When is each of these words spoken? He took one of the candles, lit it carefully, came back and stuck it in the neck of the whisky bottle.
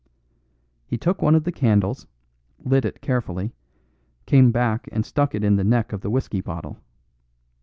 He 0.87 0.97
took 0.97 1.21
one 1.21 1.35
of 1.35 1.43
the 1.43 1.51
candles, 1.51 2.07
lit 2.65 2.85
it 2.85 3.01
carefully, 3.01 3.53
came 4.25 4.51
back 4.51 4.89
and 4.91 5.05
stuck 5.05 5.35
it 5.35 5.43
in 5.43 5.57
the 5.57 5.63
neck 5.63 5.93
of 5.93 6.01
the 6.01 6.09
whisky 6.09 6.41
bottle. 6.41 6.79